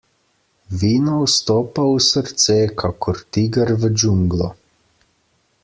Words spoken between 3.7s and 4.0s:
v